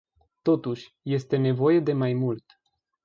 [0.41, 2.43] Totuși, este nevoie de mai mult.